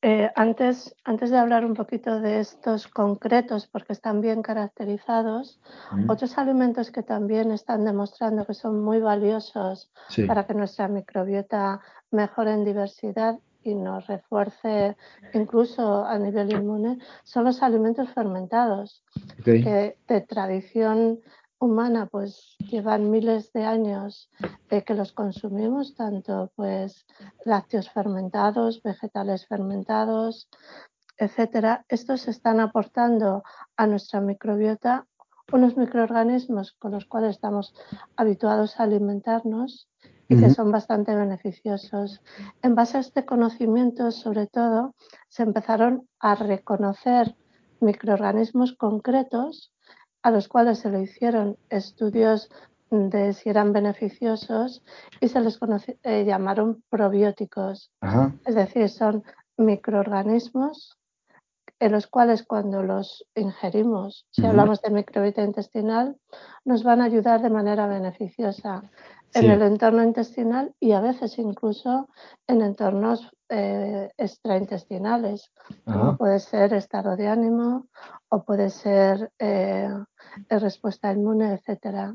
[0.02, 5.60] eh, antes, antes de hablar un poquito de estos concretos, porque están bien caracterizados,
[6.08, 9.90] otros alimentos que también están demostrando que son muy valiosos
[10.26, 14.96] para que nuestra microbiota mejore en diversidad y nos refuerce
[15.34, 19.04] incluso a nivel inmune, son los alimentos fermentados,
[19.44, 21.20] que de tradición
[21.60, 24.30] humana pues llevan miles de años
[24.68, 27.06] de que los consumimos, tanto pues
[27.44, 30.48] lácteos fermentados, vegetales fermentados,
[31.18, 31.84] etcétera.
[31.88, 33.44] Estos están aportando
[33.76, 35.06] a nuestra microbiota
[35.52, 37.74] unos microorganismos con los cuales estamos
[38.16, 39.88] habituados a alimentarnos
[40.28, 42.22] y que son bastante beneficiosos.
[42.62, 44.94] En base a este conocimiento, sobre todo,
[45.28, 47.34] se empezaron a reconocer
[47.80, 49.72] microorganismos concretos
[50.22, 52.50] a los cuales se le hicieron estudios
[52.90, 54.82] de si eran beneficiosos
[55.20, 55.58] y se les
[56.02, 57.92] eh, llamaron probióticos.
[58.44, 59.22] Es decir, son
[59.56, 60.96] microorganismos
[61.78, 66.16] en los cuales cuando los ingerimos, si hablamos de microbiota intestinal,
[66.64, 68.90] nos van a ayudar de manera beneficiosa
[69.34, 72.08] en el entorno intestinal y a veces incluso
[72.46, 75.50] en entornos eh, extraintestinales,
[75.84, 77.88] como puede ser estado de ánimo
[78.28, 79.88] o puede ser eh,
[80.48, 82.14] respuesta inmune, etcétera.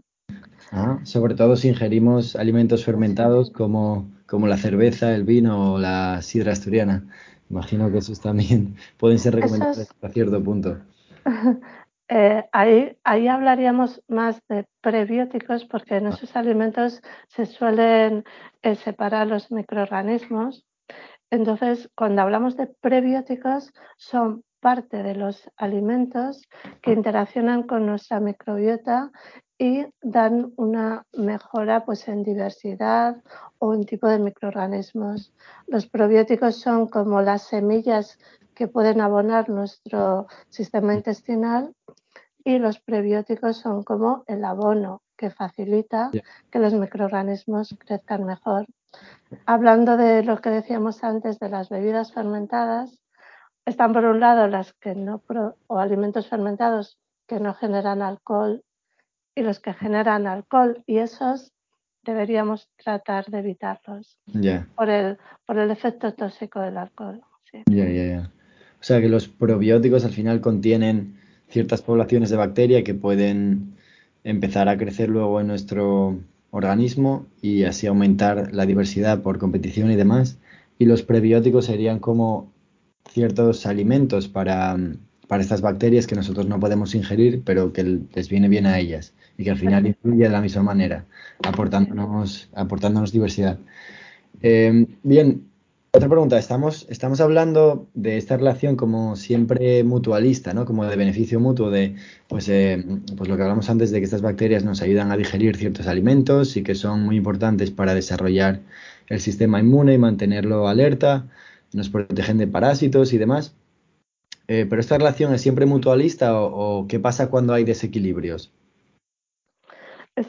[0.71, 6.21] Ah, sobre todo si ingerimos alimentos fermentados como, como la cerveza, el vino o la
[6.21, 7.05] sidra asturiana.
[7.49, 10.77] Imagino que esos también pueden ser recomendables a cierto punto.
[12.07, 16.09] Eh, ahí, ahí hablaríamos más de prebióticos porque en ah.
[16.09, 18.23] esos alimentos se suelen
[18.61, 20.65] eh, separar los microorganismos.
[21.31, 26.43] Entonces, cuando hablamos de prebióticos, son parte de los alimentos
[26.81, 29.11] que interaccionan con nuestra microbiota
[29.57, 33.21] y dan una mejora pues, en diversidad
[33.59, 35.33] o en tipo de microorganismos.
[35.67, 38.19] Los probióticos son como las semillas
[38.55, 41.73] que pueden abonar nuestro sistema intestinal
[42.43, 46.11] y los prebióticos son como el abono que facilita
[46.51, 48.65] que los microorganismos crezcan mejor.
[49.45, 53.01] Hablando de lo que decíamos antes de las bebidas fermentadas,
[53.65, 55.21] están por un lado las que no
[55.67, 58.63] o alimentos fermentados que no generan alcohol
[59.33, 61.51] y los que generan alcohol y esos
[62.03, 64.19] deberíamos tratar de evitarlos
[64.75, 67.21] por el por el efecto tóxico del alcohol.
[67.67, 68.31] Ya, ya.
[68.85, 71.15] O sea que los probióticos al final contienen
[71.49, 73.73] ciertas poblaciones de bacteria que pueden
[74.23, 76.19] empezar a crecer luego en nuestro
[76.51, 80.37] organismo y así aumentar la diversidad por competición y demás.
[80.77, 82.53] Y los prebióticos serían como
[83.09, 84.77] ciertos alimentos para,
[85.27, 89.15] para estas bacterias que nosotros no podemos ingerir, pero que les viene bien a ellas
[89.35, 91.07] y que al final influye de la misma manera,
[91.43, 93.57] aportándonos, aportándonos diversidad.
[94.43, 95.54] Eh, bien,
[95.95, 100.65] otra pregunta, estamos, estamos hablando de esta relación como siempre mutualista, ¿no?
[100.65, 101.95] Como de beneficio mutuo, de
[102.27, 102.83] pues, eh,
[103.15, 106.57] pues lo que hablamos antes de que estas bacterias nos ayudan a digerir ciertos alimentos
[106.57, 108.59] y que son muy importantes para desarrollar
[109.07, 111.27] el sistema inmune y mantenerlo alerta,
[111.71, 113.55] nos protegen de parásitos y demás.
[114.47, 118.51] Eh, pero esta relación es siempre mutualista o qué pasa cuando hay desequilibrios?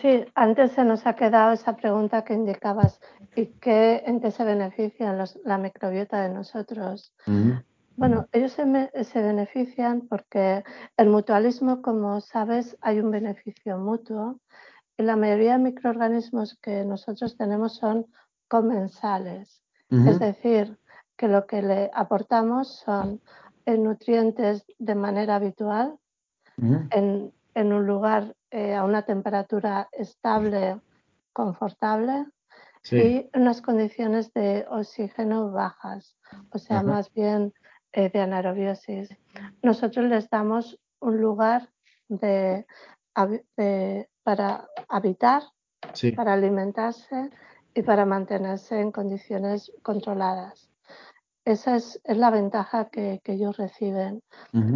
[0.01, 3.01] Sí, antes se nos ha quedado esa pregunta que indicabas,
[3.37, 7.14] ¿y qué, en qué se benefician la microbiota de nosotros?
[7.97, 10.64] Bueno, ellos se, se, benefician porque
[10.97, 14.41] el mutualismo, como sabes, hay un beneficio mutuo
[14.99, 18.07] y la mayoría de microorganismos que nosotros tenemos son
[18.49, 20.78] comensales, es decir,
[21.16, 23.20] que lo que le aportamos son
[23.66, 25.97] nutrientes de manera habitual
[26.59, 30.80] en, en un lugar eh, a una temperatura estable,
[31.34, 32.24] confortable
[32.90, 36.16] y unas condiciones de oxígeno bajas,
[36.52, 37.52] o sea, más bien
[37.92, 39.11] eh, de anaerobiosis.
[39.62, 41.68] Nosotros les damos un lugar
[42.09, 42.64] de,
[44.22, 45.42] para habitar
[46.16, 47.28] para alimentarse
[47.74, 50.70] y para mantenerse en condiciones controladas.
[51.44, 54.22] Esa es, la ventaja que, ellos reciben.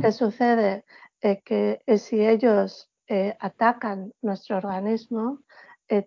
[0.02, 0.84] ¿Qué sucede?
[1.22, 5.40] Eh, que eh, si ellos eh, atacan nuestro organismo,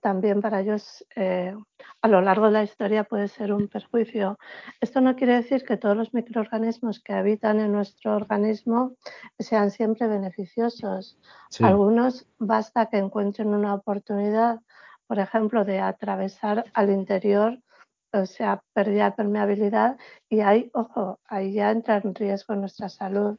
[0.01, 1.05] también para ellos
[2.01, 4.39] a lo largo de la historia puede ser un perjuicio.
[4.79, 8.93] Esto no quiere decir que todos los microorganismos que habitan en nuestro organismo
[9.39, 11.19] sean siempre beneficiosos.
[11.59, 14.61] Algunos basta que encuentren una oportunidad,
[15.05, 17.59] por ejemplo, de atravesar al interior
[18.13, 19.97] o sea, pérdida de permeabilidad
[20.29, 23.37] y ahí, ojo, ahí ya entra en riesgo nuestra salud.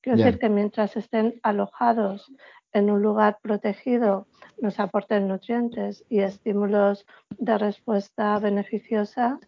[0.00, 2.30] Quiero decir que mientras estén alojados
[2.74, 4.26] en un lugar protegido,
[4.60, 7.06] nos aporten nutrientes y estímulos
[7.38, 9.38] de respuesta beneficiosa,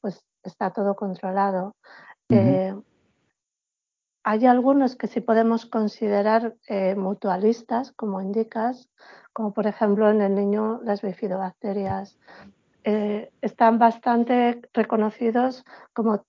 [0.00, 1.74] pues está todo controlado.
[2.28, 2.74] Eh,
[4.22, 8.90] hay algunos que sí podemos considerar eh, mutualistas, como indicas,
[9.32, 12.18] como por ejemplo en el niño las bifidobacterias.
[12.84, 16.24] Eh, están bastante reconocidos como,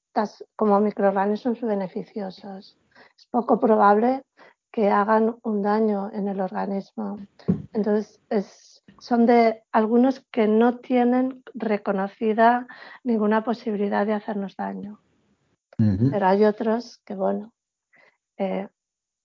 [0.56, 2.78] como microorganismos beneficiosos.
[3.18, 4.24] Es poco probable
[4.72, 7.20] que hagan un daño en el organismo.
[7.74, 12.68] Entonces, son de algunos que no tienen reconocida
[13.04, 15.00] ninguna posibilidad de hacernos daño.
[16.12, 17.54] Pero hay otros que, bueno,
[18.38, 18.68] eh,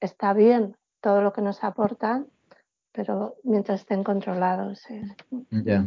[0.01, 2.29] está bien todo lo que nos aportan,
[2.93, 4.83] pero mientras estén controlados.
[5.51, 5.87] Ya.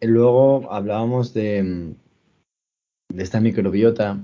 [0.00, 1.94] Luego hablábamos de,
[3.10, 4.18] de, esta microbiota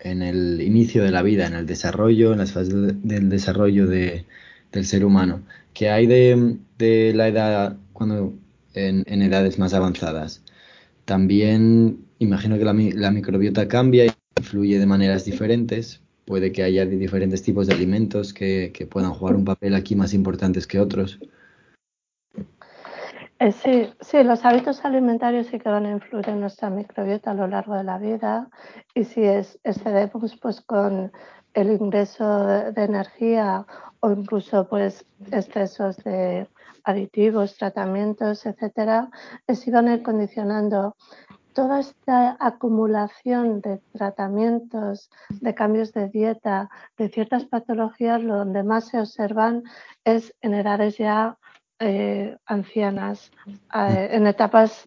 [0.00, 4.26] en el inicio de la vida, en el desarrollo, en las fases del desarrollo de,
[4.72, 5.42] del ser humano.
[5.74, 8.34] ¿Qué hay de, de la edad cuando
[8.74, 10.42] en, en, edades más avanzadas?
[11.04, 16.00] También imagino que la, la microbiota cambia y influye de maneras diferentes.
[16.24, 20.14] Puede que haya diferentes tipos de alimentos que, que puedan jugar un papel aquí más
[20.14, 21.18] importantes que otros.
[23.42, 27.34] Eh, sí, sí, los hábitos alimentarios sí que van a influir en nuestra microbiota a
[27.34, 28.50] lo largo de la vida.
[28.94, 31.10] Y si es, excedemos pues con
[31.54, 33.66] el ingreso de, energía
[34.00, 36.48] o incluso pues excesos de
[36.84, 39.08] aditivos, tratamientos, etcétera,
[39.48, 40.96] les iban a ir condicionando
[41.54, 45.10] toda esta acumulación de tratamientos,
[45.40, 46.68] de cambios de dieta,
[46.98, 49.62] de ciertas patologías, lo donde más se observan
[50.04, 51.38] es en edades ya
[51.82, 54.84] eh, ancianas eh, en etapas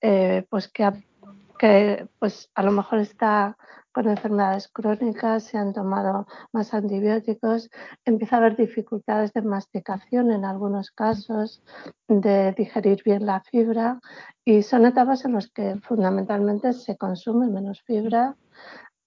[0.00, 3.56] eh, pues que, pues a lo mejor está
[3.90, 7.68] con enfermedades crónicas, se han tomado más antibióticos,
[8.04, 11.64] empieza a haber dificultades de masticación en algunos casos,
[12.06, 13.98] de digerir bien la fibra
[14.44, 18.36] y son etapas en las que fundamentalmente se consume menos fibra,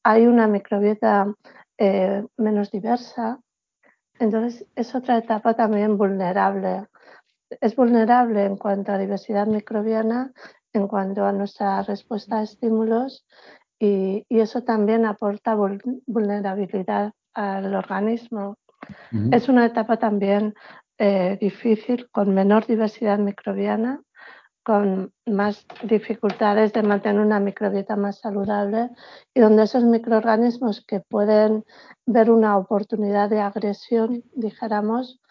[0.04, 1.34] hay una microbiota
[2.36, 3.40] menos diversa,
[4.20, 6.88] entonces es otra etapa también vulnerable
[7.62, 10.32] es vulnerable en cuanto a diversidad microbiana,
[10.74, 13.26] en cuanto a nuestra respuesta a estímulos
[13.80, 18.58] y, eso también aporta vulnerabilidad al organismo.
[19.32, 20.54] Es una etapa también
[20.98, 24.02] eh, difícil, con menor diversidad microbiana,
[24.64, 28.90] con más dificultades de mantener una microbiota más saludable
[29.34, 31.66] y donde esos microorganismos que pueden
[32.06, 35.22] ver una oportunidad de agresión, dijéramos,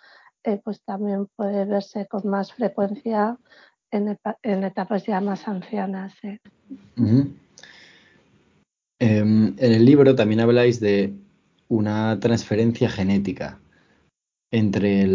[0.45, 3.39] eh, pues también puede verse con más frecuencia
[3.91, 4.19] en,
[4.65, 6.15] etapas ya más ancianas.
[9.01, 11.15] Em, en el libro también habláis de
[11.69, 13.59] una transferencia genética
[14.51, 15.07] entre,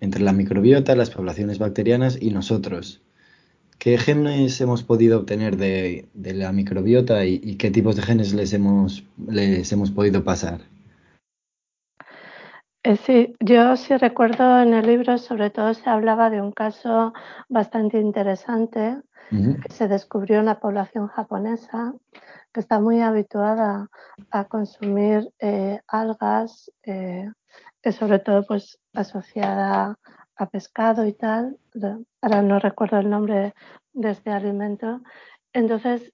[0.00, 3.02] la microbiota, las poblaciones bacterianas y nosotros.
[3.78, 9.02] ¿Qué genes hemos podido obtener de, la microbiota y, qué tipos de genes les hemos
[9.94, 10.75] podido pasar?
[12.86, 17.12] Eh, sí, yo sí recuerdo en el libro, sobre todo se hablaba de un caso
[17.48, 21.94] bastante interesante que se descubrió en la población japonesa,
[22.52, 23.88] que está muy habituada
[24.30, 27.28] a consumir eh, algas, eh,
[27.90, 29.98] sobre todo pues asociada
[30.36, 31.58] a pescado y tal.
[32.22, 33.52] Ahora no recuerdo el nombre
[33.94, 35.00] de este alimento.
[35.52, 36.12] Entonces,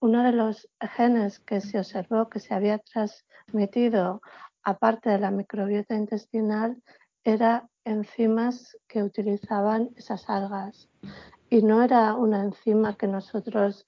[0.00, 4.22] uno de los genes que se observó que se había transmitido
[4.68, 6.76] aparte de la microbiota intestinal,
[7.24, 10.90] eran enzimas que utilizaban esas algas.
[11.48, 13.86] Y no era una enzima que nosotros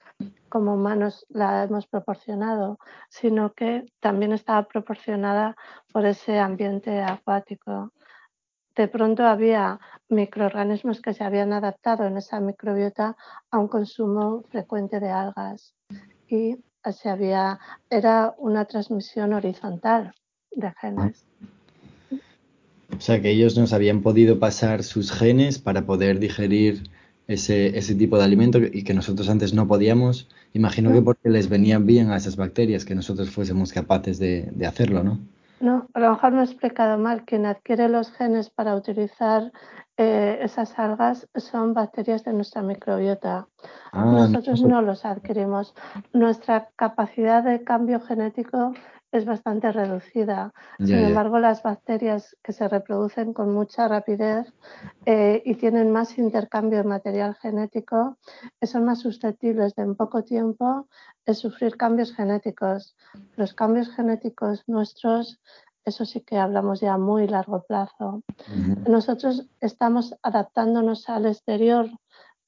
[0.49, 2.79] como humanos la hemos proporcionado,
[3.09, 5.55] sino que también estaba proporcionada
[5.93, 7.93] por ese ambiente acuático.
[8.75, 9.79] De pronto había
[10.09, 13.15] microorganismos que se habían adaptado en esa microbiota
[13.51, 15.75] a un consumo frecuente de algas
[16.27, 16.57] y
[16.91, 17.59] se había,
[17.91, 20.15] era una transmisión horizontal
[20.51, 21.25] de genes.
[22.95, 26.83] O sea, que ellos nos habían podido pasar sus genes para poder digerir
[27.27, 30.27] ese, ese tipo de alimento y que nosotros antes no podíamos.
[30.53, 34.65] Imagino que porque les venían bien a esas bacterias que nosotros fuésemos capaces de, de
[34.65, 35.19] hacerlo, ¿no?
[35.61, 37.23] No, a lo mejor me he explicado mal.
[37.23, 39.51] Quien adquiere los genes para utilizar
[39.95, 43.47] eh, esas algas son bacterias de nuestra microbiota.
[43.91, 45.75] Ah, nosotros no los adquirimos.
[46.13, 48.73] Nuestra capacidad de cambio genético
[49.11, 50.53] es bastante reducida.
[50.79, 54.53] Sin embargo, las bacterias que se reproducen con mucha rapidez
[55.05, 58.17] eh, y tienen más intercambio de material genético
[58.61, 60.87] son más susceptibles de en poco tiempo
[61.25, 62.95] de sufrir cambios genéticos.
[63.35, 65.41] Los cambios genéticos nuestros
[65.83, 68.21] eso sí que hablamos ya a muy largo plazo.
[68.87, 71.89] Nosotros estamos adaptándonos al exterior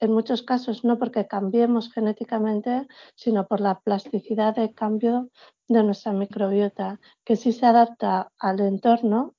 [0.04, 5.30] en muchos casos no porque cambiemos genéticamente, sino por la plasticidad de cambio
[5.70, 9.34] de nuestra microbiota, que sí se adapta al entorno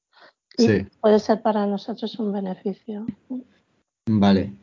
[0.57, 3.05] y puede ser para nosotros un beneficio.
[4.09, 4.55] Vale.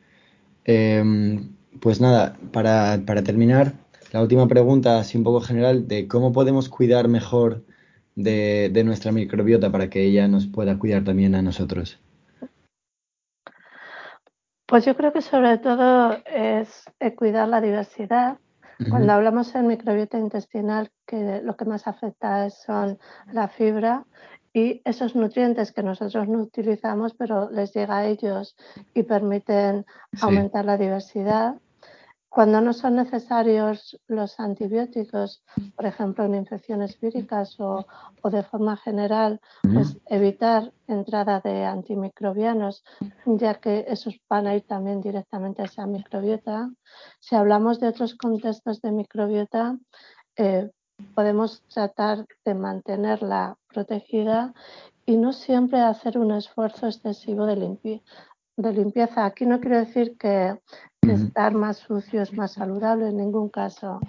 [0.65, 3.73] Em, pues nada, para, para, terminar,
[4.11, 7.63] la última pregunta, así un poco general, de cómo podemos cuidar mejor
[8.15, 11.99] de, de nuestra microbiota para que ella nos pueda cuidar también a nosotros.
[14.71, 18.37] Pues yo creo que sobre todo es eh, cuidar la diversidad.
[18.89, 22.97] Cuando hablamos en microbiota intestinal, que lo que más afecta son
[23.33, 24.05] la fibra
[24.53, 28.55] y esos nutrientes que nosotros no utilizamos, pero les llega a ellos
[28.93, 29.85] y permiten
[30.21, 31.55] aumentar la diversidad.
[32.31, 35.43] Cuando no son necesarios los antibióticos,
[35.75, 37.85] por ejemplo en infecciones víricas o,
[38.23, 42.85] de forma general, pues evitar entrada de antimicrobianos,
[43.25, 46.71] ya que esos van a ir también directamente a esa microbiota.
[47.19, 49.77] Si hablamos de otros contextos de microbiota,
[50.37, 50.71] eh,
[51.13, 54.53] podemos tratar de mantenerla protegida
[55.05, 58.01] y no siempre hacer un esfuerzo excesivo de,
[58.55, 59.25] de limpieza.
[59.25, 60.57] Aquí no quiero decir que
[61.09, 63.99] estar más sucio es más saludable en ningún caso,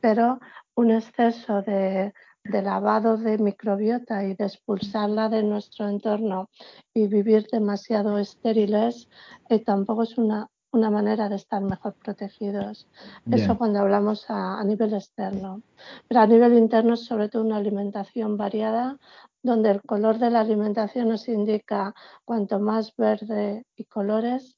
[0.00, 0.40] pero
[0.74, 2.12] un exceso de,
[2.44, 6.48] lavado de microbiota y de expulsarla de nuestro entorno
[6.94, 9.08] y vivir demasiado estériles
[9.50, 12.88] eh, tampoco es una, una, manera de estar mejor protegidos.
[13.30, 15.62] Eso cuando hablamos a, a, nivel externo.
[16.08, 18.96] Pero a nivel interno es sobre todo una alimentación variada
[19.42, 21.94] donde el color de la alimentación nos indica
[22.24, 24.57] cuanto más verde y colores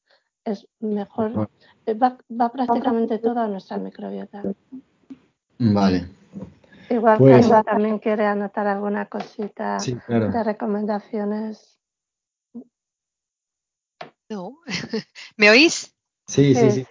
[0.53, 1.51] es mejor,
[1.87, 4.43] eh, va, va prácticamente toda nuestra microbiota.
[5.59, 6.09] Vale.
[6.91, 11.79] Igual que pues también quiere anotar alguna cosita de recomendaciones.
[14.29, 14.59] No.
[15.37, 15.95] ¿Me oís?
[16.27, 16.87] Sí, sí, sí.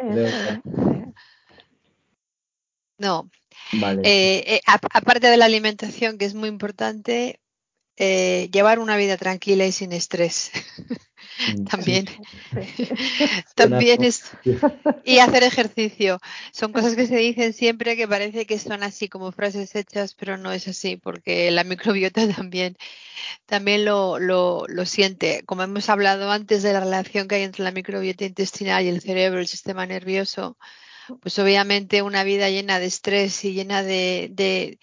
[2.98, 3.30] No.
[3.74, 4.02] Vale.
[4.04, 7.40] Eh, eh, aparte de la alimentación, que es muy importante,
[8.00, 10.52] llevar una vida tranquila y sin estrés.
[11.40, 12.06] Mm, también.
[13.56, 14.32] también es.
[15.04, 16.20] Y hacer ejercicio.
[16.52, 20.38] Son cosas que se dicen siempre que parece que son así como frases hechas, pero
[20.38, 22.78] no es así, porque la microbiota también,
[23.46, 25.44] también lo, lo, lo siente.
[25.46, 29.02] Como hemos hablado antes de la relación que hay entre la microbiota intestinal y el
[29.02, 30.58] cerebro, el sistema nervioso,
[31.22, 34.80] pues obviamente una vida llena de estrés y llena de, de,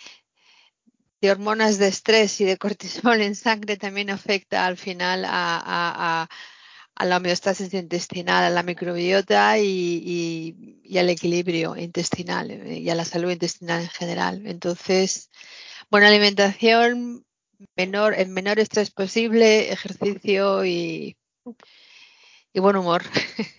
[1.27, 6.29] de hormonas de estrés y de cortisol en sangre también afecta al final a,
[6.99, 13.31] la homeostasis intestinal, a la microbiota y, al equilibrio intestinal eh, y a la salud
[13.31, 14.47] intestinal en general.
[14.47, 15.31] Entonces,
[15.91, 17.25] buena alimentación,
[17.77, 21.17] menor, el menor estrés posible, ejercicio y,
[22.55, 23.03] buen humor.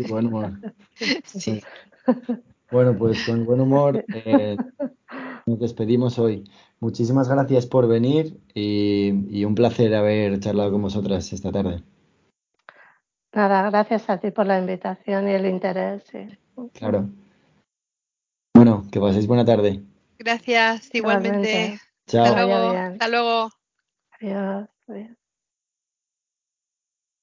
[0.08, 0.54] buen humor.
[2.70, 4.58] Bueno, pues con buen humor eh,
[5.46, 6.44] nos despedimos hoy.
[6.80, 11.84] Muchísimas gracias por venir y, un placer haber charlado con vosotras esta tarde.
[13.34, 16.04] Nada, gracias a ti por la invitación y el interés.
[16.74, 17.10] Claro.
[18.56, 19.84] Bueno, que paséis buena tarde.
[20.20, 21.80] Gracias, igualmente.
[22.08, 22.26] Chao.
[22.26, 22.70] Hasta luego.
[22.78, 23.50] Hasta luego.
[24.20, 25.17] Adiós.